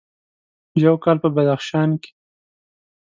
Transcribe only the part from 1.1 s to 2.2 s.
په بدخشان کې: